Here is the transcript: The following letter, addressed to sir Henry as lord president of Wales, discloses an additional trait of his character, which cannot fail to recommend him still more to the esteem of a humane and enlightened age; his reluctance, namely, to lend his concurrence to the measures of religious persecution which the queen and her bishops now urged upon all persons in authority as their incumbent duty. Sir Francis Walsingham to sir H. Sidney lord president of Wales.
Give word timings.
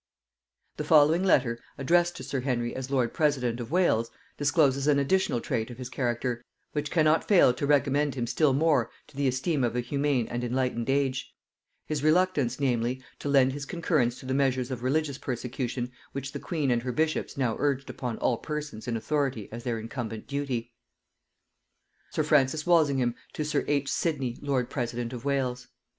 The 0.77 0.83
following 0.83 1.23
letter, 1.23 1.59
addressed 1.77 2.15
to 2.15 2.23
sir 2.23 2.39
Henry 2.39 2.75
as 2.75 2.89
lord 2.89 3.13
president 3.13 3.59
of 3.59 3.69
Wales, 3.69 4.09
discloses 4.35 4.87
an 4.87 4.97
additional 4.97 5.39
trait 5.39 5.69
of 5.69 5.77
his 5.77 5.89
character, 5.89 6.43
which 6.71 6.89
cannot 6.89 7.27
fail 7.27 7.53
to 7.53 7.67
recommend 7.67 8.15
him 8.15 8.25
still 8.25 8.51
more 8.51 8.89
to 9.05 9.15
the 9.15 9.27
esteem 9.27 9.63
of 9.63 9.75
a 9.75 9.79
humane 9.79 10.27
and 10.27 10.43
enlightened 10.43 10.89
age; 10.89 11.35
his 11.85 12.01
reluctance, 12.03 12.59
namely, 12.59 13.03
to 13.19 13.29
lend 13.29 13.53
his 13.53 13.67
concurrence 13.67 14.19
to 14.19 14.25
the 14.25 14.33
measures 14.33 14.71
of 14.71 14.81
religious 14.81 15.19
persecution 15.19 15.91
which 16.13 16.31
the 16.31 16.39
queen 16.39 16.71
and 16.71 16.81
her 16.81 16.91
bishops 16.91 17.37
now 17.37 17.55
urged 17.59 17.87
upon 17.87 18.17
all 18.17 18.37
persons 18.37 18.87
in 18.87 18.97
authority 18.97 19.49
as 19.51 19.63
their 19.63 19.77
incumbent 19.77 20.25
duty. 20.25 20.71
Sir 22.09 22.23
Francis 22.23 22.65
Walsingham 22.65 23.13
to 23.33 23.45
sir 23.45 23.63
H. 23.67 23.87
Sidney 23.91 24.39
lord 24.41 24.67
president 24.67 25.13
of 25.13 25.25
Wales. 25.25 25.67